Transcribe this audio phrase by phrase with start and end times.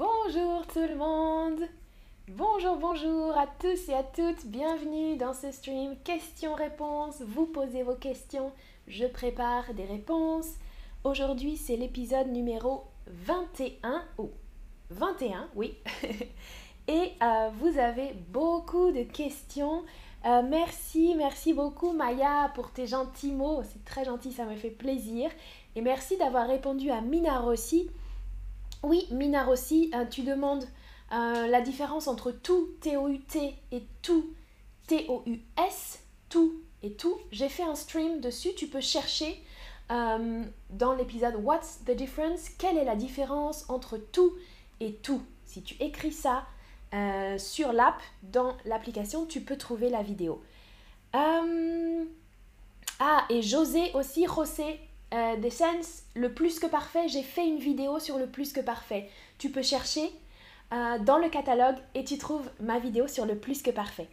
[0.00, 1.60] Bonjour tout le monde
[2.28, 7.20] Bonjour, bonjour à tous et à toutes, bienvenue dans ce stream questions-réponses.
[7.20, 8.50] Vous posez vos questions,
[8.88, 10.54] je prépare des réponses.
[11.04, 14.30] Aujourd'hui c'est l'épisode numéro 21, ou
[14.88, 15.76] 21, oui.
[16.88, 19.82] et euh, vous avez beaucoup de questions.
[20.24, 24.70] Euh, merci, merci beaucoup Maya pour tes gentils mots, c'est très gentil, ça me fait
[24.70, 25.30] plaisir.
[25.76, 27.90] Et merci d'avoir répondu à Mina Rossi.
[28.82, 30.66] Oui, Mina Rossi, euh, tu demandes
[31.12, 34.32] la différence entre tout, T-O-U-T, et tout,
[34.86, 36.54] T-O-U-S, tout
[36.84, 37.18] et tout.
[37.32, 39.42] J'ai fait un stream dessus, tu peux chercher
[39.88, 42.48] dans l'épisode What's the difference?
[42.50, 44.34] Quelle est la différence entre tout
[44.78, 45.20] et tout?
[45.46, 46.44] Si tu écris ça,
[46.92, 50.42] euh, sur l'app, dans l'application, tu peux trouver la vidéo.
[51.14, 52.04] Euh,
[52.98, 54.80] ah, et José aussi, José
[55.12, 59.08] euh, Descens, le plus que parfait, j'ai fait une vidéo sur le plus que parfait.
[59.38, 60.10] Tu peux chercher
[61.00, 64.06] dans le catalogue et tu trouves ma vidéo sur le plus que parfait.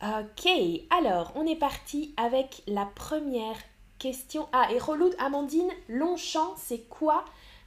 [0.00, 0.48] Ok,
[0.90, 3.56] alors on est parti avec la première
[3.98, 4.46] question.
[4.52, 7.24] Ah, et Reloud Amandine, Longchamp, c'est quoi?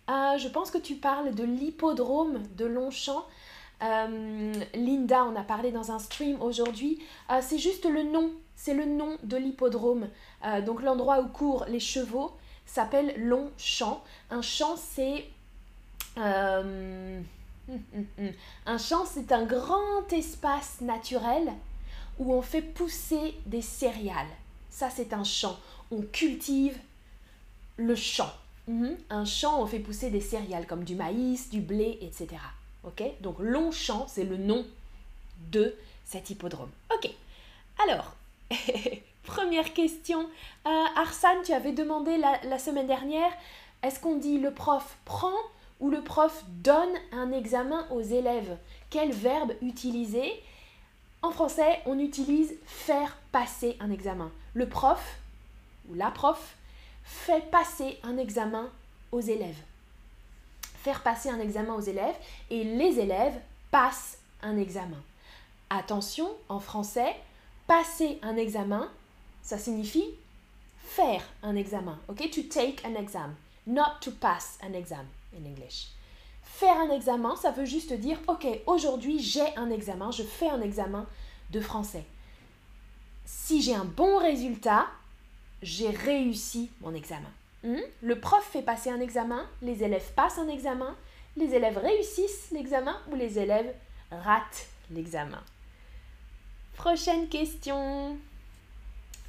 [0.08, 3.26] Je pense que tu parles de l'hippodrome de Longchamp.
[3.84, 7.00] Euh, Linda on a parlé dans un stream aujourd'hui.
[7.32, 10.10] Euh, c'est juste le nom, c'est le nom de l'hippodrome.
[10.46, 12.32] Euh, donc l'endroit où courent les chevaux
[12.66, 14.04] s'appelle Longchamp.
[14.30, 15.26] Un champ, c'est...
[16.18, 17.24] un
[18.78, 21.52] champ, c'est un grand espace naturel
[22.20, 24.26] où on fait pousser des céréales.
[24.70, 25.58] Ça, c'est un champ.
[25.92, 26.78] On cultive
[27.78, 28.32] le champ.
[28.68, 28.98] Mhm.
[29.10, 32.28] Un champ, on fait pousser des céréales comme du maïs, du blé, etc.
[32.84, 33.04] Ok?
[33.22, 34.66] Donc Longchamp, c'est le nom
[35.52, 36.72] de cet hippodrome.
[36.94, 37.10] Ok.
[37.88, 38.16] Alors,
[39.24, 40.22] première question.
[40.66, 43.32] Euh, Arsane, tu avais demandé la, semaine dernière,
[43.84, 45.34] est-ce qu'on dit le prof prend
[45.80, 48.58] ou le prof donne un examen aux élèves?
[48.90, 50.32] Quel verbe utiliser?
[51.22, 54.32] En français, on utilise faire passer un examen.
[54.54, 55.18] Le prof
[55.90, 56.56] ou la prof
[57.04, 58.70] fait passer un examen
[59.12, 59.62] aux élèves
[60.86, 62.16] faire passer un examen aux élèves
[62.52, 63.34] et les élèves
[63.72, 65.02] passent un examen.
[65.72, 67.16] Attention, en français,
[67.68, 68.90] passer un examen,
[69.42, 70.06] ça signifie
[70.78, 71.98] faire un examen.
[72.08, 73.36] Ok, to take an exam,
[73.68, 75.90] not to pass an exam in English.
[76.44, 80.62] Faire un examen, ça veut juste dire, ok, aujourd'hui j'ai un examen, je fais un
[80.62, 81.06] examen
[81.52, 82.06] de français.
[83.26, 84.88] Si j'ai un bon résultat,
[85.62, 87.32] j'ai réussi mon examen.
[87.64, 87.80] Hmm?
[88.02, 90.96] Le prof fait passer un examen, les élèves passent un examen,
[91.36, 93.74] les élèves réussissent l'examen ou les élèves
[94.12, 95.42] ratent l'examen.
[96.78, 98.18] Prochaine question.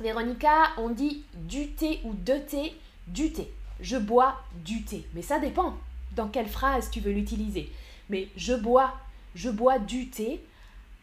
[0.00, 2.74] Véronica, on dit du thé ou de thé,
[3.06, 3.50] du thé.
[3.80, 5.06] Je bois du thé.
[5.14, 5.74] Mais ça dépend
[6.16, 7.72] dans quelle phrase tu veux l'utiliser.
[8.10, 8.94] Mais je bois,
[9.34, 10.40] je bois du thé.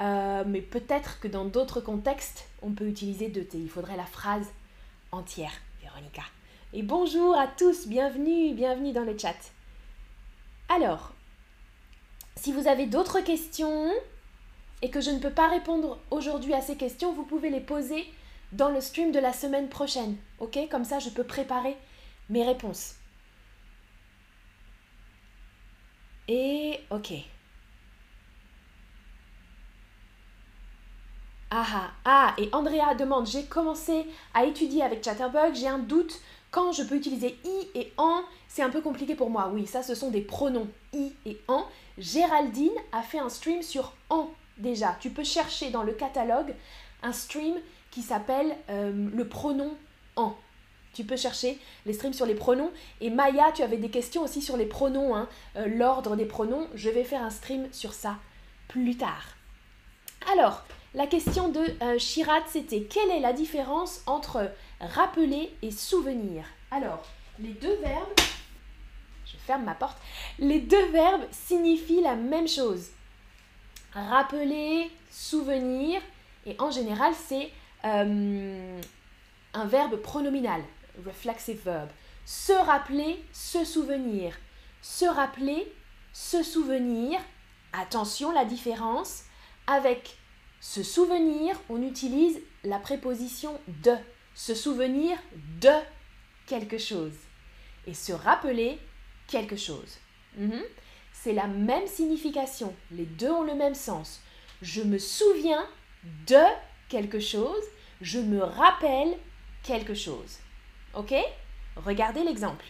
[0.02, 3.58] Euh, mais peut-être que dans d'autres contextes, on peut utiliser de thé.
[3.58, 4.48] Il faudrait la phrase
[5.12, 6.24] entière, Véronica.
[6.74, 9.36] Et bonjour à tous, bienvenue, bienvenue dans le chat.
[10.68, 11.14] Alors,
[12.36, 13.92] si vous avez d'autres questions
[14.84, 18.06] et que je ne peux pas répondre aujourd'hui à ces questions, vous pouvez les poser
[18.52, 20.18] dans le stream de la semaine prochaine.
[20.40, 20.60] Ok?
[20.70, 21.78] Comme ça, je peux préparer
[22.30, 22.96] mes réponses.
[26.28, 27.14] Et ok.
[31.50, 36.20] Ah ah, ah, et Andrea demande, j'ai commencé à étudier avec Chatterbug, j'ai un doute
[36.52, 39.50] quand je peux utiliser i et en, c'est un peu compliqué pour moi.
[39.54, 41.66] Oui, ça, ce sont des pronoms i et en.
[41.98, 44.96] Géraldine a fait un stream sur en déjà.
[45.00, 46.54] Tu peux chercher dans le catalogue
[47.02, 47.56] un stream
[47.92, 49.76] qui s'appelle euh, le pronom
[50.16, 50.36] en.
[50.94, 52.72] Tu peux chercher les streams sur les pronoms.
[53.02, 55.28] Et Maya, tu avais des questions aussi sur les pronoms, hein.
[55.56, 56.68] euh, l'ordre des pronoms.
[56.76, 58.18] Je vais faire un stream sur ça
[58.68, 59.36] plus tard.
[60.32, 60.64] Alors,
[60.94, 61.98] la question de euh,
[62.48, 66.46] c'était quelle est la différence entre rappeler et souvenir?
[66.70, 67.04] Alors,
[67.40, 68.14] les deux verbes,
[69.26, 69.98] je ferme ma porte,
[70.38, 72.90] les deux verbes signifient la même chose.
[73.94, 76.02] Rappeler, souvenir,
[76.46, 77.52] et en général, c'est
[77.86, 78.82] euh,
[79.54, 80.62] un verbe pronominal,
[81.06, 81.90] reflexive verb.
[82.26, 84.36] Se rappeler, se souvenir.
[84.82, 85.72] Se rappeler,
[86.12, 87.20] se souvenir.
[87.74, 89.24] Attention, la différence.
[89.68, 90.18] Avec
[90.60, 93.94] se souvenir, on utilise la préposition de
[94.34, 95.18] se souvenir
[95.62, 95.72] de
[96.48, 97.14] quelque chose
[97.86, 98.80] et se rappeler
[99.28, 99.98] quelque chose.
[100.38, 100.62] Mhm.
[101.24, 104.20] C'est la même signification, les deux ont le même sens.
[104.62, 105.66] Je me souviens
[106.28, 106.44] de
[106.90, 107.64] quelque chose,
[108.02, 109.18] je me rappelle
[109.64, 110.40] quelque chose.
[110.94, 111.14] Ok?
[111.78, 112.66] Regardez l'exemple.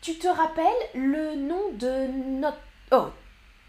[0.00, 2.06] tu te rappelles le nom de
[2.40, 2.58] notre...
[2.90, 3.10] Oh,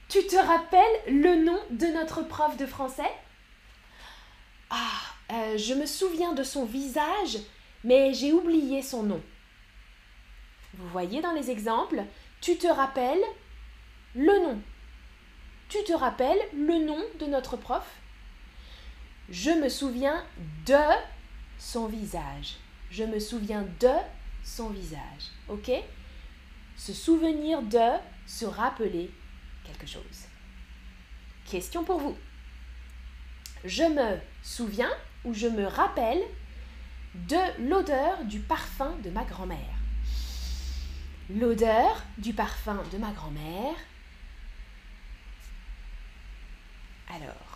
[0.07, 3.11] tu te rappelles le nom de notre prof de français?
[4.71, 5.01] Ah,
[5.33, 7.39] euh, je me souviens de son visage,
[7.83, 9.21] mais j'ai oublié son nom.
[10.75, 12.03] Vous voyez dans les exemples,
[12.41, 13.23] tu te rappelles
[14.15, 14.61] le nom.
[15.67, 17.85] Tu te rappelles le nom de notre prof?
[19.29, 20.25] Je me souviens
[20.65, 20.73] de
[21.57, 22.55] son visage.
[22.89, 23.93] Je me souviens de
[24.43, 25.31] son visage.
[25.47, 25.71] OK?
[26.75, 29.11] Se souvenir de, se rappeler
[29.63, 30.27] quelque chose.
[31.49, 32.17] Question pour vous.
[33.65, 34.91] Je me souviens
[35.25, 36.21] ou je me rappelle
[37.15, 39.57] de l'odeur du parfum de ma grand-mère.
[41.29, 43.75] L'odeur du parfum de ma grand-mère.
[47.13, 47.49] Alors,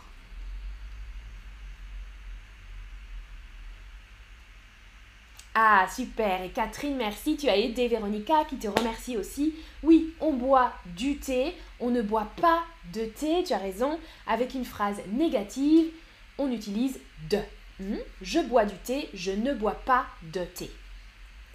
[5.55, 6.41] Ah, super.
[6.41, 7.37] Et Catherine, merci.
[7.37, 9.53] Tu as aidé Véronica qui te remercie aussi.
[9.83, 11.53] Oui, on boit du thé.
[11.79, 13.43] On ne boit pas de thé.
[13.45, 13.99] Tu as raison.
[14.25, 15.91] Avec une phrase négative,
[16.39, 16.99] on utilise
[17.29, 17.37] de.
[17.79, 17.97] Hmm?
[18.21, 19.09] Je bois du thé.
[19.13, 20.71] Je ne bois pas de thé.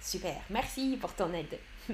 [0.01, 0.35] Super.
[0.49, 1.59] Merci pour ton aide.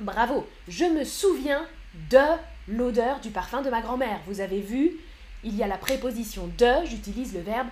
[0.00, 0.48] Bravo.
[0.68, 1.66] Je me souviens
[2.10, 2.24] de
[2.68, 4.20] l'odeur du parfum de ma grand-mère.
[4.26, 4.92] Vous avez vu,
[5.44, 6.86] il y a la préposition de.
[6.86, 7.68] J'utilise le verbe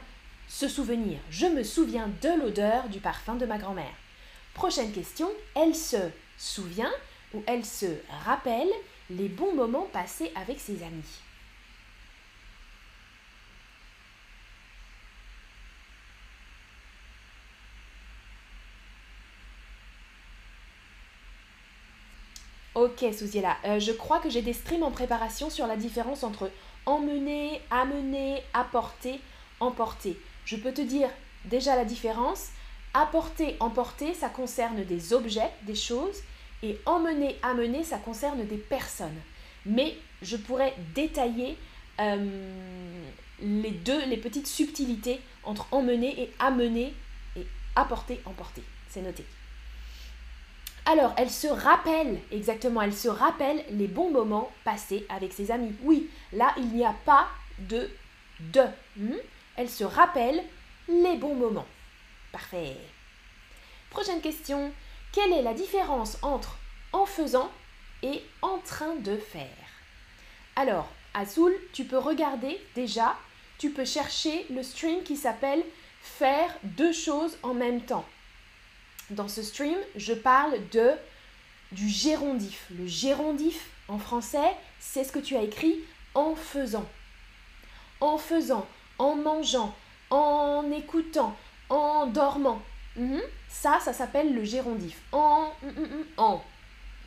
[0.48, 1.18] se souvenir.
[1.30, 3.94] Je me souviens de l'odeur du parfum de ma grand-mère.
[4.54, 5.30] Prochaine question.
[5.54, 5.96] Elle se
[6.38, 6.92] souvient
[7.34, 7.86] ou elle se
[8.24, 8.68] rappelle
[9.10, 11.20] les bons moments passés avec ses amis?
[22.82, 26.50] Ok, Souziela, euh, je crois que j'ai des streams en préparation sur la différence entre
[26.84, 29.20] emmener, amener, apporter,
[29.60, 30.18] emporter.
[30.44, 31.08] Je peux te dire
[31.44, 32.48] déjà la différence.
[32.92, 36.22] Apporter, emporter, ça concerne des objets, des choses.
[36.64, 39.20] Et emmener, amener, ça concerne des personnes.
[39.64, 41.56] Mais je pourrais détailler
[42.00, 42.26] euh,
[43.40, 46.92] les deux, les petites subtilités entre emmener et amener
[47.36, 47.46] et
[47.76, 48.64] apporter, emporter.
[48.88, 49.24] C'est noté.
[50.84, 55.72] Alors, elle se rappelle, exactement, elle se rappelle les bons moments passés avec ses amis.
[55.82, 57.88] Oui, là, il n'y a pas de
[58.40, 58.62] de.
[58.96, 59.16] Hmm?
[59.56, 60.42] Elle se rappelle
[60.88, 61.66] les bons moments.
[62.32, 62.76] Parfait.
[63.90, 64.72] Prochaine question.
[65.12, 66.56] Quelle est la différence entre
[66.92, 67.50] en faisant
[68.02, 69.46] et en train de faire?
[70.56, 73.16] Alors, Azul, tu peux regarder déjà,
[73.58, 75.62] tu peux chercher le stream qui s'appelle
[76.00, 78.04] Faire deux choses en même temps.
[79.12, 80.92] Dans ce stream, je parle de
[81.70, 82.66] du gérondif.
[82.70, 85.80] Le gérondif en français, c'est ce que tu as écrit
[86.14, 86.88] en faisant.
[88.00, 88.66] En faisant,
[88.98, 89.74] en mangeant,
[90.08, 91.36] en écoutant,
[91.68, 92.62] en dormant.
[92.96, 93.20] Mhm.
[93.50, 94.98] Ça, ça s'appelle le gérondif.
[95.12, 96.44] En, mm, mm, mm, en.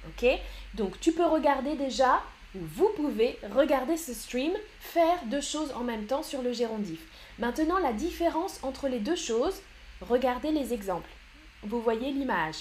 [0.08, 0.28] Ok?
[0.76, 2.22] Donc tu peux regarder déjà,
[2.54, 7.00] ou vous pouvez regarder ce stream, faire deux choses en même temps sur le gérondif.
[7.40, 9.60] Maintenant, la différence entre les deux choses,
[10.02, 11.10] regardez les exemples.
[11.66, 12.58] Vous voyez l'image.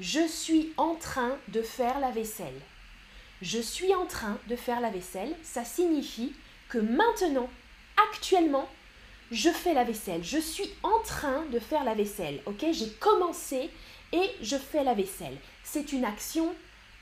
[0.00, 2.60] Je suis en train de faire la vaisselle.
[3.40, 6.32] Je suis en train de faire la vaisselle, ça signifie
[6.68, 7.48] que maintenant,
[8.10, 8.68] actuellement,
[9.30, 10.24] je fais la vaisselle.
[10.24, 12.40] Je suis en train de faire la vaisselle.
[12.46, 13.70] Ok, j'ai commencé
[14.12, 15.36] et je fais la vaisselle.
[15.62, 16.52] C'est une action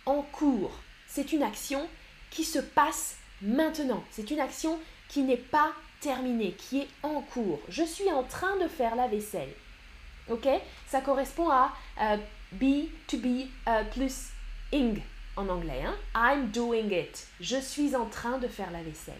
[0.05, 0.73] en cours.
[1.07, 1.89] C'est une action
[2.31, 4.05] qui se passe maintenant.
[4.11, 4.79] C'est une action
[5.09, 7.61] qui n'est pas terminée, qui est en cours.
[7.71, 9.53] Je suis en train de faire la vaisselle.
[10.31, 10.49] Ok,
[10.87, 12.17] ça correspond à euh,
[12.53, 14.29] be to be euh, plus
[14.73, 15.01] ing
[15.37, 15.83] en anglais.
[15.85, 15.95] Hein?
[16.15, 17.27] I'm doing it.
[17.41, 19.15] Je suis en train de faire la vaisselle.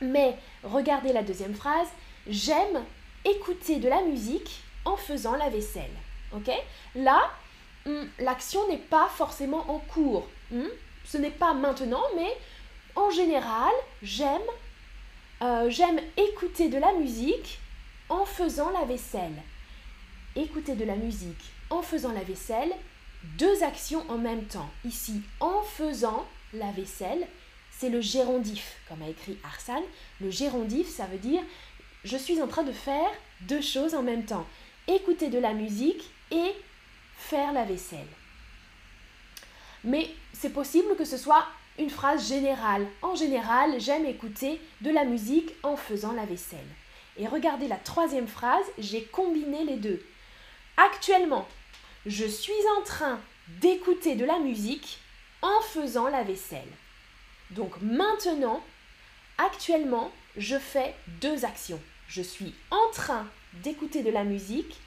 [0.00, 1.88] Mais regardez la deuxième phrase.
[2.26, 2.84] J'aime
[3.24, 5.90] écouter de la musique en faisant la vaisselle.
[6.34, 6.50] Ok?
[6.94, 7.30] Là,
[7.84, 10.26] hmm, l'action n'est pas forcément en cours.
[10.50, 10.68] Hmm?
[11.04, 12.34] Ce n'est pas maintenant, mais
[12.94, 14.40] en général, j'aime
[15.42, 17.60] euh, j'aime écouter de la musique
[18.10, 19.42] en faisant la vaisselle.
[20.36, 22.72] Écouter de la musique en faisant la vaisselle,
[23.38, 24.70] deux actions en même temps.
[24.84, 27.26] Ici, en faisant la vaisselle,
[27.70, 29.82] c'est le gérondif, comme a écrit Arsane.
[30.20, 31.42] Le gérondif, ça veut dire
[32.04, 33.10] je suis en train de faire
[33.42, 34.46] deux choses en même temps.
[34.88, 36.52] Écouter de la musique et
[37.16, 38.06] faire la vaisselle.
[39.84, 41.46] Mais c'est possible que ce soit
[41.78, 42.86] une phrase générale.
[43.02, 46.58] En général, j'aime écouter de la musique en faisant la vaisselle.
[47.18, 50.02] Et regardez la troisième phrase, j'ai combiné les deux.
[50.82, 51.46] Actuellement,
[52.06, 53.20] je suis en train
[53.60, 54.98] d'écouter de la musique
[55.42, 56.72] en faisant la vaisselle.
[57.50, 58.64] Donc maintenant,
[59.36, 61.80] actuellement, je fais deux actions.
[62.08, 63.26] Je suis en train
[63.62, 64.80] d'écouter de la musique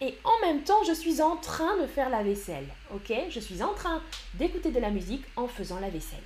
[0.00, 2.68] et en même temps, je suis en train de faire la vaisselle.
[2.94, 3.12] Ok?
[3.28, 4.02] Je suis en train
[4.34, 6.24] d'écouter de la musique en faisant la vaisselle.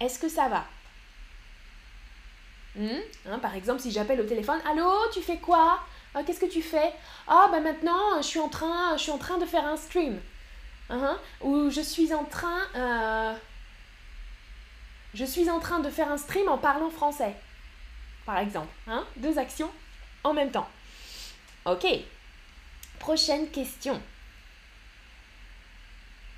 [0.00, 0.64] Est-ce que ça va?
[2.76, 3.00] Hmm?
[3.26, 5.80] hein, Par exemple, si j'appelle au téléphone, Allô, tu fais quoi?
[6.16, 6.92] Ah, Qu'est-ce que tu fais?
[7.28, 10.18] Ah, ben maintenant, je suis en train, je suis en train de faire un stream.
[10.88, 11.18] Hein?
[11.42, 12.60] Ou je suis en train.
[12.74, 13.34] Euh,
[15.14, 17.34] je suis en train de faire un stream en parlant français.
[18.24, 18.72] Par exemple.
[18.88, 19.04] Hein?
[19.16, 19.70] Deux actions
[20.24, 20.68] en même temps.
[21.66, 21.86] Ok.
[22.98, 24.00] Prochaine question.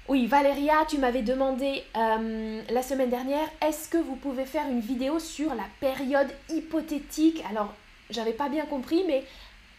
[0.08, 4.80] Oui, Valéria, tu m'avais demandé euh, la semaine dernière, est-ce que vous pouvez faire une
[4.80, 7.44] vidéo sur la période hypothétique?
[7.50, 7.74] Alors,
[8.08, 9.24] j'avais pas bien compris, mais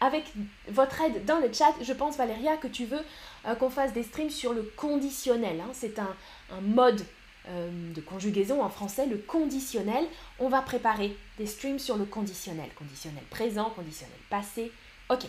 [0.01, 0.25] avec
[0.69, 3.01] votre aide dans le chat, je pense, Valéria, que tu veux
[3.45, 5.61] euh, qu'on fasse des streams sur le conditionnel.
[5.61, 5.69] Hein.
[5.73, 6.15] C'est un,
[6.61, 7.05] mode
[7.47, 10.05] euh, de conjugaison en français, le conditionnel.
[10.39, 12.69] On va préparer des streams sur le conditionnel.
[12.75, 14.71] Conditionnel présent, conditionnel passé.
[15.09, 15.25] Ok,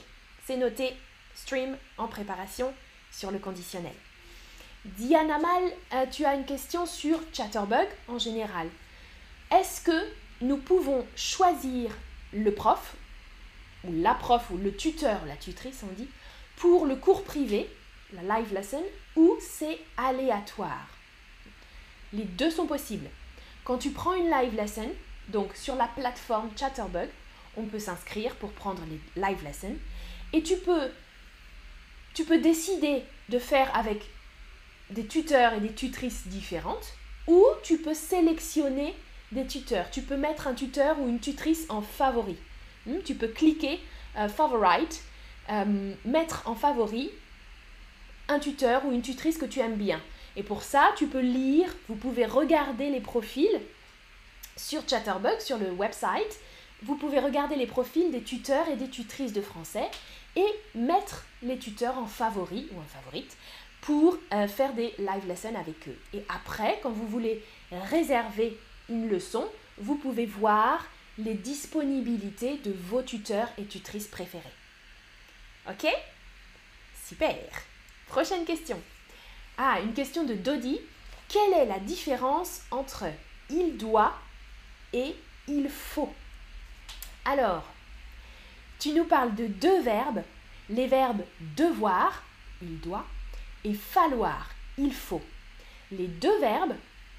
[0.46, 0.92] c'est noté.
[1.34, 2.72] Stream en préparation
[3.12, 3.94] sur le conditionnel.
[4.84, 5.62] Diana Mal,
[5.94, 8.68] euh, tu as une question sur Chatterbug en général.
[9.50, 10.06] Est-ce que
[10.40, 11.90] nous pouvons choisir
[12.32, 12.94] le prof,
[13.84, 16.08] ou la prof, ou le tuteur, la tutrice on dit,
[16.56, 17.68] pour le cours privé,
[18.12, 18.82] la live lesson,
[19.16, 20.88] ou c'est aléatoire
[22.12, 23.08] Les deux sont possibles.
[23.64, 24.88] Quand tu prends une live lesson,
[25.28, 27.08] donc sur la plateforme Chatterbug,
[27.56, 29.76] on peut s'inscrire pour prendre les live lessons,
[30.32, 30.90] et tu peux,
[32.14, 34.02] tu peux décider de faire avec
[34.90, 36.94] des tuteurs et des tutrices différentes,
[37.26, 38.94] ou tu peux sélectionner
[39.32, 39.90] des tuteurs.
[39.90, 42.36] Tu peux mettre un tuteur ou une tutrice en favori.
[42.86, 43.80] Hmm, tu peux cliquer
[44.16, 45.02] euh, favorite,
[45.50, 47.10] euh, mettre en favori
[48.28, 50.00] un tuteur ou une tutrice que tu aimes bien.
[50.36, 53.60] Et pour ça, tu peux lire, vous pouvez regarder les profils
[54.56, 56.38] sur Chatterbug, sur le website.
[56.82, 59.90] Vous pouvez regarder les profils des tuteurs et des tutrices de français
[60.36, 63.36] et mettre les tuteurs en favori ou en favorite
[63.80, 65.98] pour euh, faire des live lessons avec eux.
[66.14, 67.42] Et après, quand vous voulez
[67.90, 68.56] réserver
[68.88, 69.46] une leçon,
[69.78, 70.86] vous pouvez voir
[71.24, 74.44] les disponibilités de vos tuteurs et tutrices préférés.
[75.68, 75.86] Ok?
[77.06, 77.36] Super
[78.06, 78.80] Prochaine question.
[79.58, 80.80] Ah, une question de Dodi.
[81.28, 83.04] Quelle est la différence entre
[83.50, 84.14] il doit
[84.92, 85.14] et
[85.46, 86.12] il faut
[87.24, 87.64] Alors,
[88.78, 90.22] tu nous parles de deux verbes,
[90.70, 91.22] les verbes
[91.56, 92.24] devoir,
[92.62, 93.06] il doit,
[93.64, 95.22] et falloir, il faut.
[95.92, 96.74] Les deux verbes,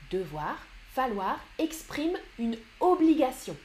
[0.09, 0.57] devoir,
[0.93, 3.55] falloir, expriment une obligation.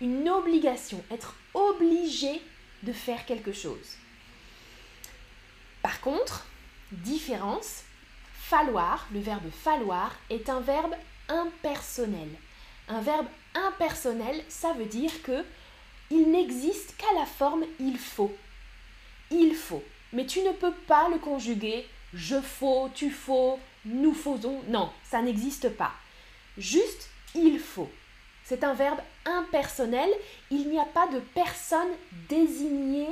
[0.00, 2.42] Une obligation, être obligé
[2.82, 3.96] de faire quelque chose.
[5.82, 6.46] Par contre,
[6.92, 7.82] différence,
[8.34, 10.94] falloir, le verbe falloir, est un verbe
[11.28, 12.28] impersonnel.
[12.88, 15.44] Un verbe impersonnel, ça veut dire que
[16.10, 18.36] il n'existe qu'à la forme il faut.
[19.30, 19.82] Il faut.
[20.12, 21.86] Mais tu ne peux pas le conjuguer
[22.16, 24.62] je faut, tu faut, nous faisons.
[24.68, 25.92] Non, ça n'existe pas.
[26.56, 27.90] Juste il faut.
[28.46, 30.08] C'est un verbe impersonnel.
[30.50, 31.90] Il n'y a pas de personne
[32.28, 33.08] désignée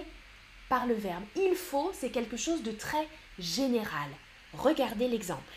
[0.69, 1.25] par le verbe.
[1.35, 4.09] Il faut, c'est quelque chose de très général.
[4.53, 5.53] Regardez l'exemple.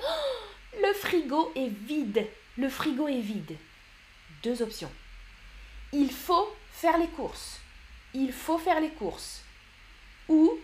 [0.00, 2.26] Oh, le frigo est vide.
[2.58, 3.56] Le frigo est vide.
[4.42, 4.90] Deux options.
[5.92, 7.60] Il faut faire les courses.
[8.14, 9.42] Il faut faire les courses.
[10.28, 10.58] Ou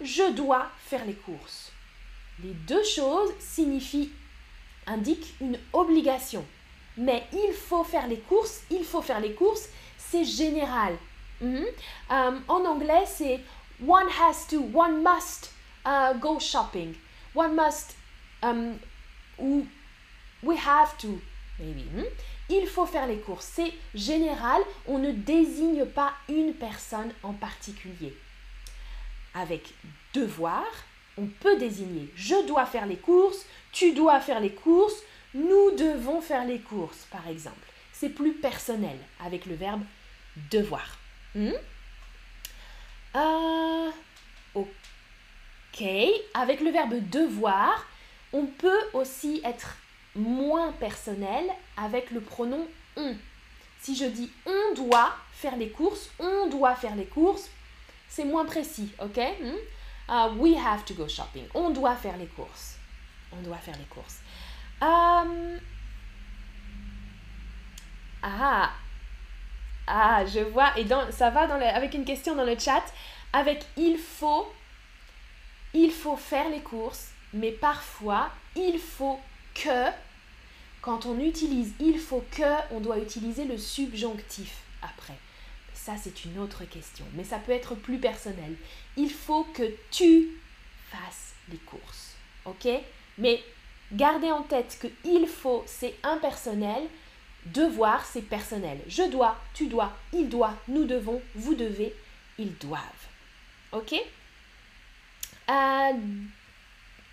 [0.00, 1.72] je dois faire les courses.
[2.44, 4.12] Les deux choses signifient,
[4.86, 6.46] indiquent une obligation.
[6.98, 10.96] Mais il faut faire les courses, il faut faire les courses, c'est général.
[11.40, 11.64] Mhm.
[12.10, 13.40] Euh, en anglais, c'est
[13.86, 15.52] one has to, one must
[15.86, 16.94] uh, go shopping.
[17.34, 17.94] One must,
[18.42, 18.78] um,
[19.38, 19.64] ou
[20.42, 21.20] we have to.
[21.60, 22.04] Hmm?
[22.48, 23.50] Il faut faire les courses.
[23.52, 28.16] C'est général, on ne désigne pas une personne en particulier.
[29.34, 29.72] Avec
[30.14, 30.64] devoir,
[31.16, 35.02] on peut désigner je dois faire les courses, tu dois faire les courses,
[35.34, 37.66] nous devons faire les courses, par exemple.
[37.92, 39.82] C'est plus personnel avec le verbe
[40.50, 40.98] devoir.
[41.34, 41.50] Hmm?
[43.16, 43.90] Euh,
[44.54, 45.84] ok.
[46.34, 47.86] Avec le verbe devoir,
[48.32, 49.76] on peut aussi être
[50.14, 51.44] moins personnel
[51.76, 52.66] avec le pronom
[52.96, 53.14] on.
[53.80, 57.48] Si je dis on doit faire les courses, on doit faire les courses,
[58.08, 59.18] c'est moins précis, ok?
[59.40, 60.10] Hmm?
[60.10, 61.44] uh, We have to go shopping.
[61.54, 62.76] On doit faire les courses.
[63.32, 64.18] On doit faire les courses.
[64.80, 65.24] Ah,
[69.86, 70.76] ah, je vois.
[70.78, 72.84] Et dans, ça va dans avec une question dans le chat.
[73.32, 74.46] Avec il faut,
[75.74, 79.20] il faut faire les courses, mais parfois il faut
[79.54, 79.90] que
[80.80, 85.18] quand on utilise il faut que, on doit utiliser le subjonctif après.
[85.74, 88.54] ça c'est une autre question, mais ça peut être plus personnel.
[88.96, 90.28] Il faut que tu
[90.90, 92.14] fasses les courses,
[92.46, 92.68] ok?
[93.18, 93.42] Mais
[93.92, 96.82] gardez en tête que il faut, c'est impersonnel,
[97.46, 98.78] devoir, c'est personnel.
[98.88, 101.94] Je dois, tu dois, il doit, nous devons, vous devez,
[102.38, 102.80] ils doivent.
[103.72, 103.94] Ok?
[105.50, 105.92] Euh,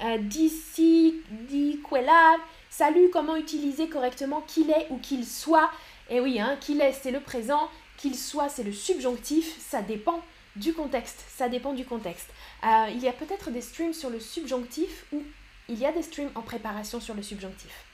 [0.03, 2.35] euh, D'ici, dit là
[2.69, 5.71] salut, comment utiliser correctement qu'il est ou qu'il soit?
[6.09, 10.21] Eh oui, hein, qu'il est, c'est le présent, qu'il soit, c'est le subjonctif, ça dépend
[10.57, 12.29] du contexte, ça dépend du contexte.
[12.63, 15.23] Euh, il y a peut-être des streams sur le subjonctif ou
[15.69, 17.85] il y a des streams en préparation sur le subjonctif.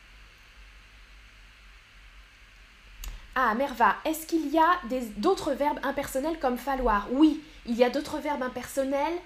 [3.33, 4.79] Ah, Merva, est-ce qu'il y a
[5.17, 7.07] d'autres verbes impersonnels comme falloir?
[7.11, 9.17] Oui, il y a d'autres verbes impersonnels.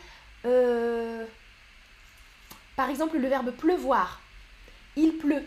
[0.45, 1.25] Euh,
[2.75, 4.21] par exemple, le verbe pleuvoir.
[4.95, 5.43] Il pleut.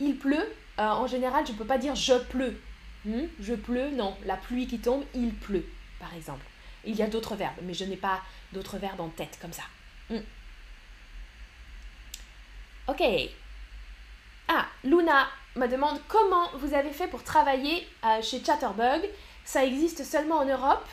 [0.00, 0.52] Il pleut.
[0.78, 2.60] Euh, en général, je ne peux pas dire je pleut.
[3.06, 3.24] Hmm?
[3.40, 4.16] Je pleut, non.
[4.26, 5.64] La pluie qui tombe, il pleut,
[5.98, 6.44] par exemple.
[6.84, 8.20] Il y a d'autres verbes, mais je n'ai pas
[8.52, 9.62] d'autres verbes en tête comme ça.
[10.10, 10.20] Hmm.
[12.90, 13.04] Ok.
[14.48, 19.08] Ah, Luna me demande comment vous avez fait pour travailler euh, chez Chatterbug.
[19.44, 20.84] Ça existe seulement en Europe.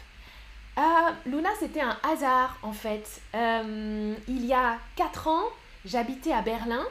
[0.78, 0.82] Euh,
[1.26, 3.20] Luna, c'était un hasard en fait.
[3.34, 5.46] Euh, il y a 4 ans,
[5.86, 6.86] j'habitais à Berlin.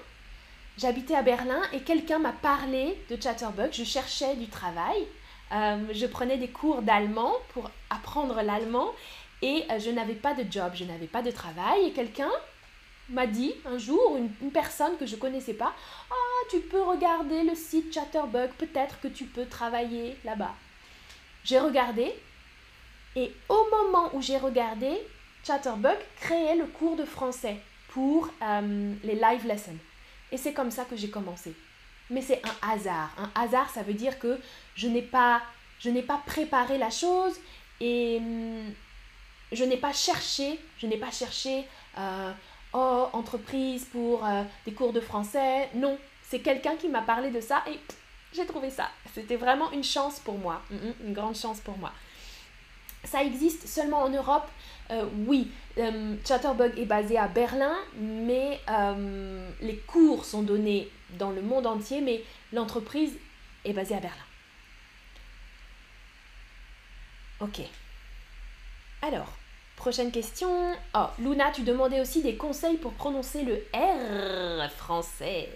[0.77, 3.73] J'habitais à Berlin et quelqu'un m'a parlé de Chatterbug.
[3.73, 5.07] Je cherchais du travail.
[5.53, 8.91] je prenais des cours d'allemand pour apprendre l'allemand
[9.41, 11.87] et je n'avais pas de job, je n'avais pas de travail.
[11.87, 12.33] Et quelqu'un
[13.09, 15.73] m'a dit un jour, une, personne que je connaissais pas,
[16.11, 20.55] ah, tu peux regarder le site Chatterbug, peut-être que tu peux travailler là-bas.
[21.45, 22.13] J'ai regardé
[23.15, 24.91] et au moment où j'ai regardé,
[25.47, 27.57] Chatterbug créait le cours de français
[27.89, 29.79] pour euh, les live lessons.
[30.33, 31.55] Et c'est comme ça que j'ai commencé.
[32.11, 33.11] Mais c'est un hasard.
[33.17, 34.39] Un hasard, ça veut dire que
[34.75, 35.41] je n'ai pas,
[35.79, 37.35] je n'ai pas préparé la chose
[37.81, 38.73] et hum,
[39.53, 41.65] je n'ai pas cherché, je n'ai pas cherché,
[41.99, 42.33] euh,
[42.77, 45.69] oh, entreprise pour euh, des cours de français.
[45.75, 47.79] Non, c'est quelqu'un qui m'a parlé de ça et
[48.33, 48.89] j'ai trouvé ça.
[49.15, 51.93] C'était vraiment une chance pour moi, mm, mm, une grande chance pour moi.
[53.05, 54.49] Ça existe seulement en Europe?
[54.91, 55.51] Euh, oui,
[56.25, 58.61] Chatterbug est basé à Berlin, mais
[59.61, 63.17] les cours sont donnés dans le monde entier, mais l'entreprise
[63.65, 64.27] est basée à Berlin.
[67.41, 67.61] Ok.
[69.03, 69.37] Alors,
[69.77, 70.49] prochaine question.
[70.95, 75.49] Oh, Luna, tu demandais aussi des conseils pour prononcer le R français.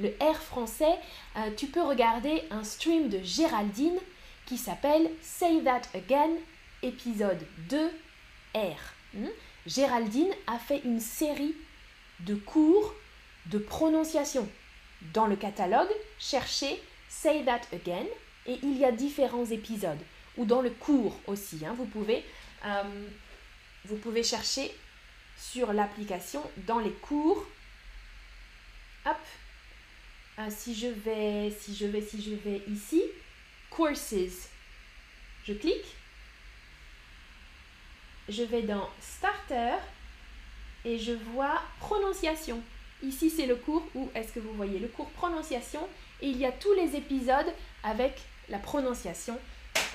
[0.00, 0.98] Le R français,
[1.36, 3.98] euh, tu peux regarder un stream de Géraldine
[4.46, 6.30] qui s'appelle Say That Again,
[6.82, 7.90] épisode 2
[8.54, 8.58] R.
[9.14, 9.28] Hmm?
[9.66, 11.54] Géraldine a fait une série
[12.20, 12.94] de cours
[13.46, 14.48] de prononciation.
[15.14, 18.06] Dans le catalogue, cherchez Say That Again
[18.46, 19.98] et il y a différents épisodes.
[20.36, 22.24] Ou dans le cours aussi, hein, vous pouvez
[22.64, 22.82] euh,
[23.88, 24.70] vous pouvez chercher
[25.38, 27.46] sur l'application dans les cours.
[29.06, 29.16] Hop.
[30.38, 33.02] Euh, si je vais, si je vais, si je vais ici,
[33.70, 34.14] courses.
[35.44, 35.96] Je clique.
[38.28, 39.76] Je vais dans starter
[40.84, 42.62] et je vois prononciation.
[43.02, 45.88] Ici, c'est le cours où est-ce que vous voyez le cours prononciation
[46.20, 48.20] et il y a tous les épisodes avec
[48.50, 49.38] la prononciation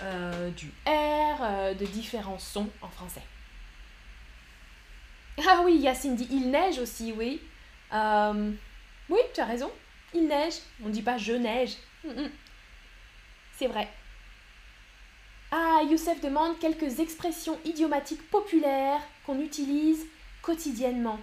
[0.02, 3.22] euh, du R, euh, de différents sons en français.
[5.38, 7.42] Ah oui, Yacine dit il neige aussi, oui.
[7.94, 8.52] Euh,
[9.10, 9.72] oui, tu as raison.
[10.14, 10.56] Il neige.
[10.84, 11.76] On ne dit pas je neige.
[12.04, 12.32] Mm, mm.
[13.58, 13.88] C'est vrai.
[15.52, 20.06] Ah, Youssef demande quelques expressions idiomatiques populaires qu'on utilise
[20.42, 21.20] quotidiennement.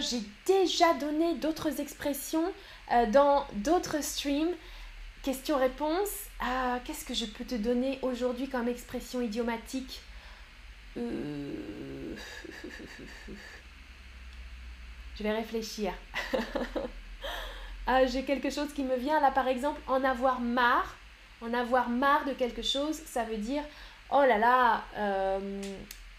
[0.00, 2.52] J'ai déjà donné d'autres expressions
[3.08, 4.54] dans d'autres streams.
[5.22, 6.08] Question-réponse.
[6.40, 10.00] Ah, qu'est-ce que je peux te donner aujourd'hui comme expression idiomatique?
[10.96, 11.91] Euh,
[15.16, 15.92] Je vais réfléchir.
[17.86, 20.96] ah, J'ai quelque chose qui me vient là, par exemple, en avoir marre.
[21.40, 23.62] En avoir marre de quelque chose, ça veut dire
[24.12, 25.60] oh là là, euh,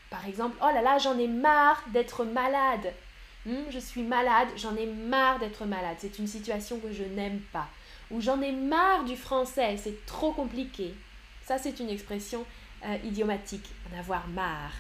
[0.10, 2.94] par exemple, oh là là, j'en ai marre d'être malade.
[3.46, 5.96] Hmm, je suis malade, j'en ai marre d'être malade.
[6.00, 7.68] C'est une situation que je n'aime pas
[8.14, 10.94] ou j'en ai marre du français, c'est trop compliqué.
[11.46, 12.46] Ça, c'est une expression
[12.86, 14.74] euh, idiomatique, en avoir marre.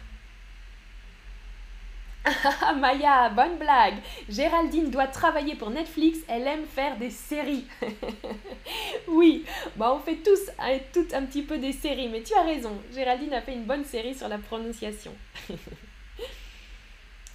[2.77, 3.97] Maya, bonne blague.
[4.29, 7.65] Géraldine doit travailler pour Netflix, elle aime faire des séries.
[9.07, 12.43] oui, bah on fait tous et toutes un petit peu des séries, mais tu as
[12.43, 15.13] raison, Géraldine a fait une bonne série sur la prononciation.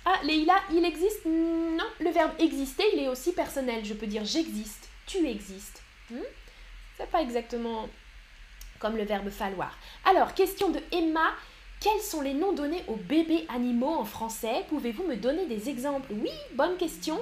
[0.07, 1.27] ah, Leïla, il existe?
[1.27, 3.85] Non, le verbe exister, il est aussi personnel.
[3.85, 5.83] Je peux dire j'existe, tu existes.
[6.11, 6.23] Hmm?
[6.97, 7.89] C'est pas exactement
[8.79, 9.77] comme le verbe falloir.
[10.05, 11.35] Alors, question de Emma.
[11.81, 14.65] Quels sont les noms donnés aux bébés animaux en français?
[14.69, 16.13] Pouvez-vous me donner des exemples?
[16.13, 17.19] Oui, bonne question.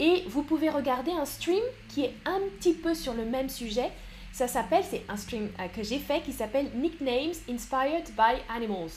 [0.00, 3.90] Et vous pouvez regarder un stream qui est un petit peu sur le même sujet.
[4.32, 8.90] Ça s'appelle, c'est un stream euh, que j'ai fait qui s'appelle Nicknames Inspired by Animals.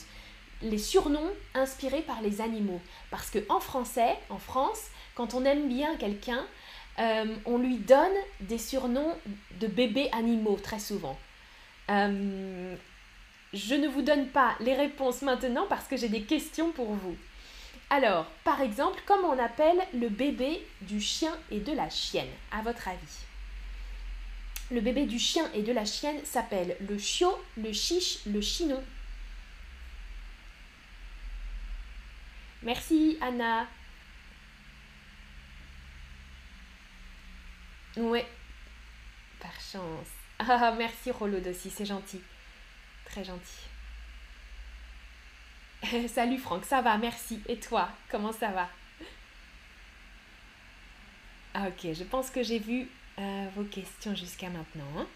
[0.64, 2.82] Les surnoms inspirés par les animaux.
[3.12, 6.44] Parce que en français, en France, quand on aime bien quelqu'un,
[6.98, 9.14] euh, on lui donne des surnoms
[9.60, 11.18] de bébés animaux très souvent.
[11.92, 12.76] Euh,
[13.56, 17.16] je ne vous donne pas les réponses maintenant parce que j'ai des questions pour vous.
[17.90, 22.62] Alors, par exemple, comment on appelle le bébé du chien et de la chienne, à
[22.62, 23.26] votre avis?
[24.72, 28.84] Le bébé du chien et de la chienne s'appelle le chiot, le chiche, le chinon.
[32.64, 33.68] Merci Anna.
[37.96, 38.26] Ouais,
[39.40, 40.08] par chance.
[40.40, 42.20] Ah, merci Rollo aussi, c'est gentil.
[43.06, 43.68] Très gentil.
[46.08, 47.42] Salut Franck, ça va, merci.
[47.48, 48.70] Et toi, comment ça va?
[51.54, 52.90] Ah, Ok, je pense que j'ai vu
[53.20, 54.88] euh, vos questions jusqu'à maintenant.
[54.98, 55.08] Hein.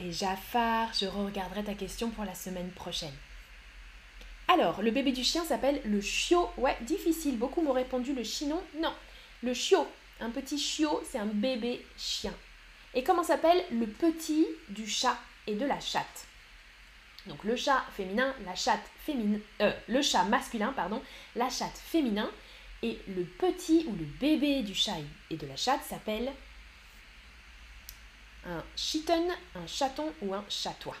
[0.00, 3.14] Et Jafar, je regarderai ta question pour la semaine prochaine.
[4.46, 6.48] Alors, le bébé du chien s'appelle le chiot.
[6.56, 7.36] Ouais, difficile.
[7.36, 8.62] Beaucoup m'ont répondu le chinon.
[8.80, 8.94] Non,
[9.42, 9.86] le chiot.
[10.20, 12.32] Un petit chiot, c'est un bébé chien.
[12.94, 15.18] Et comment s'appelle le petit du chat?
[15.48, 16.26] Et de la chatte.
[17.26, 21.02] Donc le chat féminin, la chatte féminin, euh, le chat masculin, pardon,
[21.34, 22.30] la chatte féminin,
[22.82, 24.98] et le petit ou le bébé du chat
[25.30, 26.30] et de la chatte s'appelle
[28.46, 30.96] un chiton, un chaton ou un chatois.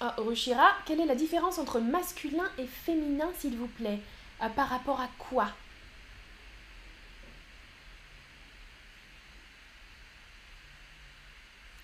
[0.00, 4.00] Ah, Rushira, quelle est la différence entre masculin et féminin, s'il vous plaît?
[4.42, 5.48] Euh, Par rapport à quoi?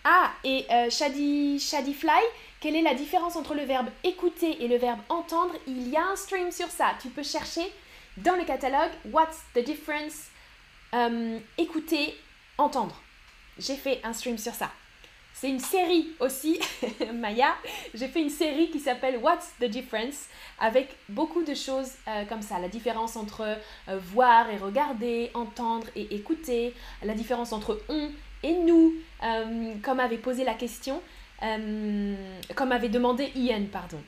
[0.09, 2.23] Ah, et euh, Fly,
[2.61, 5.55] quelle est la différence entre le verbe écouter et le verbe entendre?
[5.67, 6.93] Il y a un stream sur ça.
[7.03, 7.73] Tu peux chercher
[8.17, 10.27] dans le catalogue What's the difference
[10.95, 12.17] euh, Écouter,
[12.57, 13.03] entendre.
[13.59, 14.71] J'ai fait un stream sur ça.
[15.39, 16.59] C'est une série aussi,
[17.15, 17.55] Maya.
[17.93, 22.41] J'ai fait une série qui s'appelle What's the Difference avec beaucoup de choses euh, comme
[22.41, 22.59] ça.
[22.59, 26.73] La différence entre euh, voir et regarder, entendre et écouter,
[27.03, 28.11] la différence entre on
[28.43, 28.95] et nous,
[29.25, 31.03] euh, comme avait posé la question,
[31.41, 34.01] comme avait demandé Ian, pardon.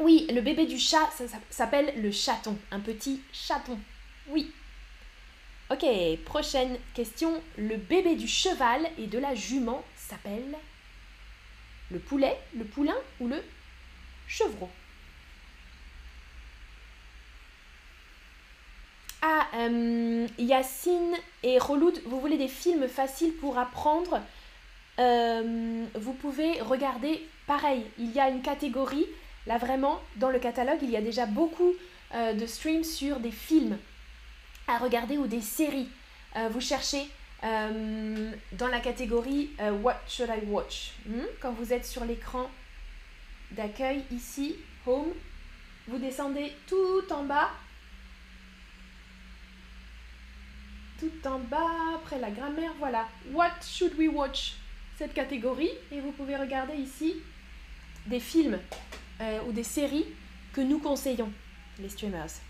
[0.00, 3.78] Oui, le bébé du chat, ça, s'appelle le chaton, un petit chaton.
[4.28, 4.52] Oui.
[5.70, 5.86] Ok,
[6.26, 7.40] prochaine question.
[7.56, 10.56] Le bébé du cheval et de la jument s'appelle
[11.90, 13.42] le poulet, le poulain ou le
[14.26, 14.68] chevreau.
[19.22, 24.20] Ah, euh, Yacine et Roloud, vous voulez des films faciles pour apprendre?
[24.98, 29.06] Euh, Vous pouvez regarder, pareil, il y a une catégorie,
[29.46, 31.72] là vraiment, dans le catalogue, il y a déjà beaucoup
[32.14, 33.78] euh, de streams sur des films
[34.66, 35.88] à regarder ou des séries.
[36.50, 37.08] vous cherchez
[37.42, 39.50] dans la catégorie
[39.82, 40.92] What should I watch?
[41.06, 41.24] Hmm?
[41.40, 42.50] Quand vous êtes sur l'écran
[43.52, 45.12] d'accueil ici, Home,
[45.88, 47.50] vous descendez tout en bas
[51.00, 53.08] tout en bas, après la grammaire, voilà.
[53.32, 54.56] What should we watch?
[54.98, 55.70] Cette catégorie.
[55.90, 57.16] Et vous pouvez regarder ici
[58.06, 58.58] des films
[59.20, 60.06] euh, ou des séries
[60.52, 61.32] que nous conseillons,
[61.78, 62.49] les streamers.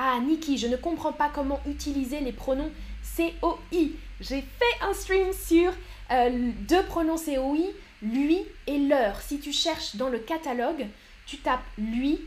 [0.00, 2.70] Ah, Niki, je ne comprends pas comment utiliser les pronoms
[3.16, 3.88] COI.
[4.20, 5.72] J'ai fait un stream sur
[6.12, 9.20] euh, deux pronoms COI, lui et leur.
[9.20, 10.86] Si tu cherches dans le catalogue,
[11.26, 12.20] tu tapes lui,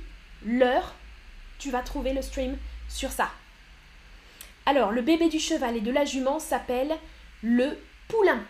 [0.45, 0.95] leur,
[1.60, 2.57] tu vas trouver le stream
[2.89, 3.29] sur ça.
[4.65, 6.93] Alors, le bébé du cheval et de la jument s'appelle
[7.41, 7.77] le
[8.10, 8.43] poulain.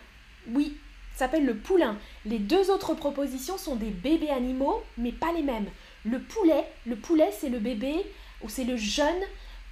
[0.48, 0.76] Oui,
[1.14, 1.96] s'appelle le poulain.
[2.26, 5.70] Les deux autres propositions sont des bébés animaux, mais pas les mêmes.
[6.04, 8.04] Le poulet, le poulet, c'est le bébé
[8.42, 9.22] ou c'est le jeune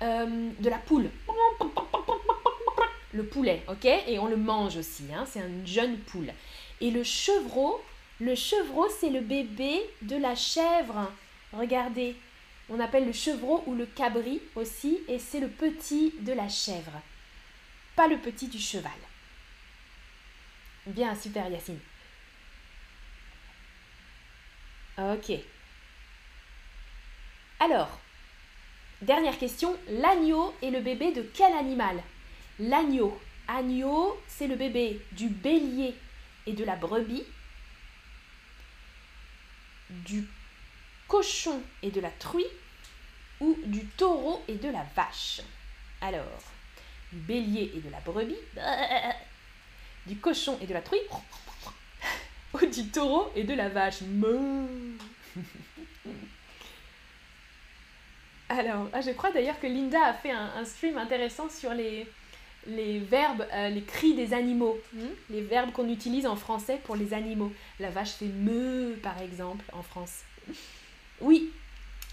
[0.03, 1.11] euh, de la poule.
[3.13, 3.85] Le poulet, ok?
[3.85, 6.33] Et on le mange aussi, hein, c'est un jeune poule.
[6.81, 7.83] Et le chevreau,
[8.21, 11.11] le chevreau, c'est le bébé de la chèvre.
[11.53, 12.15] Regardez,
[12.69, 16.93] on appelle le chevreau ou le cabri aussi, et c'est le petit de la chèvre,
[17.97, 18.93] pas le petit du cheval.
[20.87, 21.81] Bien, super Yacine.
[24.99, 25.33] Ok.
[27.59, 28.01] Alors,
[29.03, 32.03] dernière question, l'agneau est le bébé de quel animal?
[32.59, 33.19] L'agneau.
[33.49, 35.95] Agneau, c'est le bébé du bélier
[36.47, 37.25] et de la brebis,
[39.91, 40.25] du
[41.09, 42.47] cochon et de la truie,
[43.41, 45.41] ou du taureau et de la vache
[46.01, 46.43] Alors,
[47.13, 48.37] du bélier et de la brebis,
[50.07, 51.01] du cochon et de la truie,
[52.55, 54.03] ou du taureau et de la vache.
[58.51, 62.05] Alors, ah, je crois d'ailleurs que Linda a fait un, stream intéressant sur les,
[62.67, 65.07] les verbes, euh, les cris des animaux, hmm?
[65.31, 67.53] les verbes qu'on utilise en français pour les animaux.
[67.79, 70.23] La vache fait me, par exemple, en France.
[71.21, 71.53] Oui,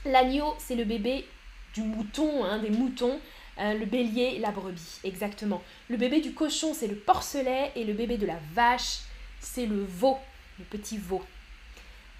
[0.05, 1.25] l'agneau, c'est le bébé
[1.73, 3.19] du mouton, hein, des moutons.
[3.59, 5.63] Euh, le bélier, la brebis, exactement.
[5.89, 7.71] Le bébé du cochon, c'est le porcelet.
[7.75, 8.99] Et le bébé de la vache,
[9.39, 10.19] c'est le veau,
[10.59, 11.23] le petit veau.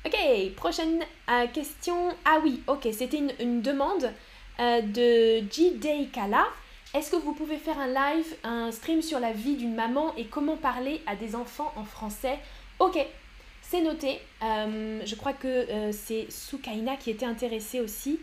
[0.08, 2.16] Ok, prochaine euh, question.
[2.24, 4.10] Ah oui, ok, c'était une, demande
[4.58, 5.74] euh, de G.
[6.14, 6.46] Kala.
[6.94, 10.28] Est-ce que vous pouvez faire un live, un stream sur la vie d'une maman et
[10.28, 12.40] comment parler à des enfants en français?
[12.80, 12.98] Ok,
[13.62, 14.22] c'est noté.
[14.44, 18.18] Euh, je crois que c'est Sukaina qui était intéressée aussi.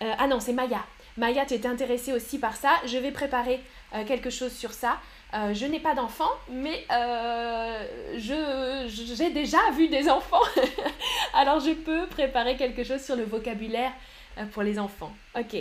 [0.00, 0.86] ah non, c'est Maya.
[1.18, 2.80] Maya, tu étais intéressée aussi par ça.
[2.86, 3.60] Je vais préparer
[4.06, 5.00] quelque chose sur ça.
[5.32, 7.84] Euh, je n'ai pas d'enfants, mais euh,
[8.16, 10.42] j'ai déjà vu des enfants.
[11.34, 13.92] Alors je peux préparer quelque chose sur le vocabulaire
[14.38, 15.12] euh, pour les enfants.
[15.38, 15.54] Ok.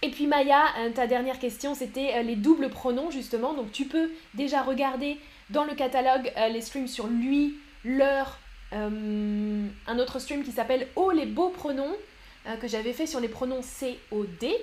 [0.00, 0.62] Et puis Maya,
[0.94, 3.54] ta dernière question, c'était les doubles pronoms justement.
[3.54, 5.18] Donc tu peux déjà regarder
[5.50, 8.38] dans le catalogue les streams sur lui, leur,
[8.70, 11.96] un autre stream qui s'appelle Oh les beaux pronoms,
[12.60, 14.54] que j'avais fait sur les pronoms C, O, D.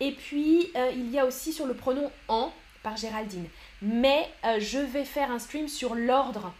[0.00, 2.50] Et puis il y a aussi sur le pronom en,
[2.82, 3.46] par Géraldine.
[3.80, 6.52] Mais euh, je vais faire un stream sur l'ordre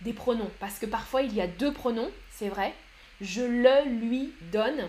[0.00, 2.74] des pronoms, parce que parfois il y a deux pronoms, c'est vrai.
[3.20, 4.88] Je le lui donne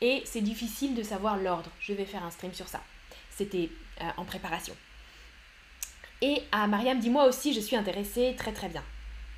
[0.00, 1.70] et c'est difficile de savoir l'ordre.
[1.80, 2.80] Je vais faire un stream sur ça.
[3.30, 4.74] C'était euh, en préparation.
[6.20, 8.82] Et à Mariam, dis-moi aussi, je suis intéressée, très très bien.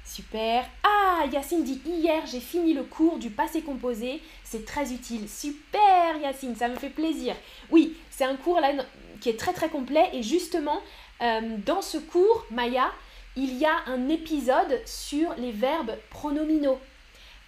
[0.05, 0.65] Super.
[0.83, 4.23] Ah, Yacine dit hier, j'ai fini le cours du passé composé.
[4.45, 5.29] C'est très utile.
[5.29, 7.37] Super, Yacine, ça me fait plaisir.
[7.71, 8.73] Oui, c'est un cours là
[9.21, 10.09] qui est très très complet.
[10.13, 10.81] Et justement,
[11.23, 12.91] euh, dans ce cours, Maya,
[13.37, 16.79] il y a un épisode sur les verbes pronominaux.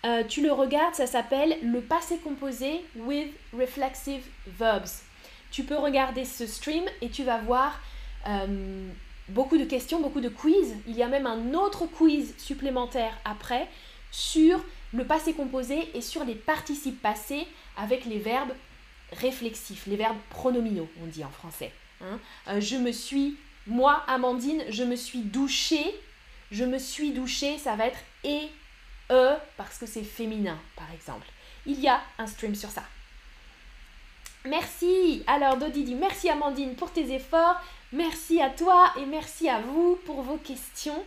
[0.04, 4.90] Euh, tu le regardes, ça s'appelle le passé composé with reflexive verbs.
[5.50, 7.78] Tu peux regarder ce stream et tu vas voir
[8.26, 8.88] euh,
[9.28, 10.74] beaucoup de questions, beaucoup de quiz.
[10.88, 13.68] Il y a même un autre quiz supplémentaire après
[14.10, 14.60] sur
[14.92, 18.52] le passé composé et sur les participes passés avec les verbes
[19.12, 21.72] réflexifs, les verbes pronominaux, on dit en français.
[22.00, 22.18] Hein.
[22.48, 25.94] Euh, je me suis, moi, Amandine, je me suis douchée.
[26.50, 28.48] Je me suis douchée, ça va être et,
[29.10, 31.26] e, parce que c'est féminin, par exemple.
[31.64, 32.82] Il y a un stream sur ça.
[34.44, 35.22] Merci.
[35.26, 37.60] Alors Dodi dit merci Amandine pour tes efforts.
[37.92, 41.04] Merci à toi et merci à vous pour vos questions.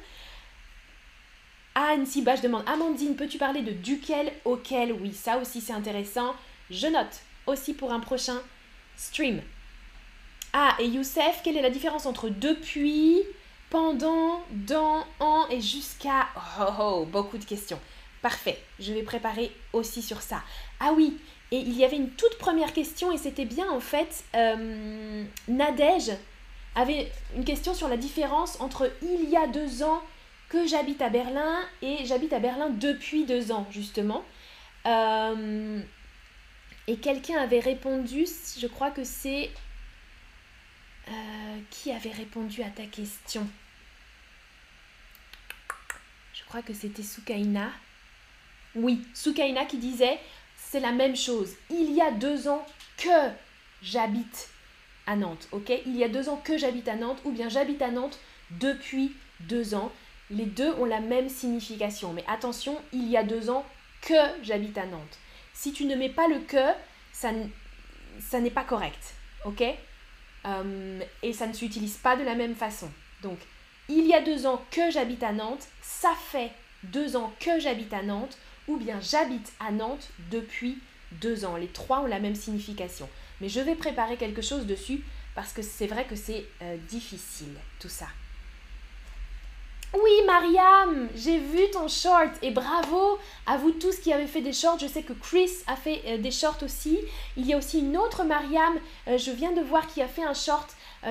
[1.75, 4.93] Anne Siba, je demande Amandine, peux-tu parler de duquel auquel?
[4.93, 6.33] Oui, ça aussi c'est intéressant.
[6.69, 8.41] Je note aussi pour un prochain
[8.95, 9.41] stream.
[10.53, 13.21] Ah, et Youssef, quelle est la différence entre depuis,
[13.69, 16.27] pendant, dans, en et jusqu'à
[16.59, 17.79] Oh, oh, beaucoup de questions.
[18.21, 20.41] Parfait, je vais préparer aussi sur ça.
[20.79, 21.17] Ah oui,
[21.51, 26.11] et il y avait une toute première question et c'était bien en fait, euh, Nadège
[26.75, 30.01] avait une question sur la différence entre il y a deux ans
[30.49, 34.23] que j'habite à Berlin et j'habite à Berlin depuis deux ans justement.
[34.85, 35.81] Euh,
[36.87, 38.25] et quelqu'un avait répondu,
[38.59, 39.51] je crois que c'est...
[41.07, 43.47] Euh, qui avait répondu à ta question?
[46.33, 47.71] Je crois que c'était Sukaina.
[48.73, 50.19] Oui, Sukaina qui disait,
[50.57, 51.53] c'est la même chose.
[51.69, 52.65] Il y a deux ans
[52.97, 53.29] que
[53.81, 54.49] j'habite
[55.05, 55.71] à Nantes, ok?
[55.85, 58.19] Il y a deux ans que j'habite à Nantes, ou bien j'habite à Nantes
[58.51, 59.91] depuis deux ans.
[60.31, 62.13] Les deux ont la même signification.
[62.13, 63.63] Mais attention, il y a deux ans
[64.01, 65.19] que j'habite à Nantes.
[65.55, 66.73] Si tu ne mets pas le que,
[67.11, 69.15] ça, n'est pas correct,
[69.45, 69.63] ok?
[70.45, 72.91] Euh, Et ça ne s'utilise pas de la même façon.
[73.23, 73.39] Donc,
[73.89, 76.51] il y a deux ans que j'habite à Nantes, ça fait
[76.83, 78.37] deux ans que j'habite à Nantes,
[78.67, 80.77] ou bien j'habite à Nantes depuis
[81.13, 81.55] deux ans.
[81.55, 83.09] Les trois ont la même signification.
[83.41, 85.03] Mais je vais préparer quelque chose dessus
[85.35, 88.07] parce que c'est vrai que c'est euh, difficile tout ça.
[90.03, 94.51] Oui, Mariam, j'ai vu ton short et bravo à vous tous qui avez fait des
[94.51, 94.79] shorts.
[94.79, 96.99] Je sais que Chris a fait euh, des shorts aussi.
[97.37, 98.77] Il y a aussi une autre Mariam,
[99.07, 100.69] euh, je viens de voir, qui a fait un short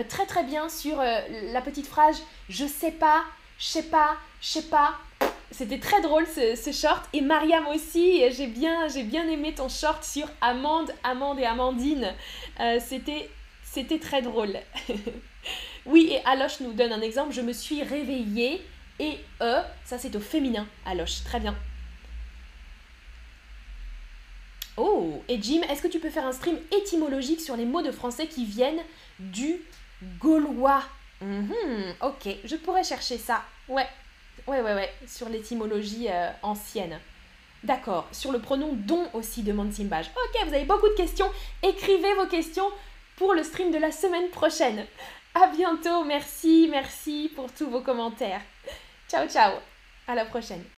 [0.08, 3.22] très très bien sur la petite phrase Je sais pas,
[3.58, 4.94] je sais pas, je sais pas.
[5.50, 7.04] C'était très drôle ce, short.
[7.12, 12.12] Et Mariam aussi, j'ai bien, bien aimé ton short sur Amande, Amande et Amandine.
[12.58, 13.30] Euh, c'était,
[13.62, 14.56] c'était très drôle.
[15.86, 17.32] oui, et Aloche nous donne un exemple.
[17.32, 18.62] Je me suis réveillée.
[19.00, 20.66] Et E, ça c'est au féminin.
[20.86, 21.54] Aloche, très bien.
[24.76, 27.92] Oh, et Jim, est-ce que tu peux faire un stream étymologique sur les mots de
[27.92, 28.82] français qui viennent
[29.20, 29.60] du
[30.18, 30.82] gaulois?
[31.20, 33.44] Mhm, Ok, je pourrais chercher ça.
[33.68, 33.86] Ouais,
[34.46, 36.98] ouais, ouais, ouais, sur l'étymologie euh, ancienne.
[37.62, 40.10] D'accord, sur le pronom don aussi, demande Simbage.
[40.16, 41.30] Ok, vous avez beaucoup de questions.
[41.62, 42.68] Écrivez vos questions
[43.16, 44.84] pour le stream de la semaine prochaine.
[45.34, 48.42] À bientôt, merci, merci pour tous vos commentaires.
[49.08, 49.60] Ciao, ciao,
[50.06, 50.64] à la prochaine.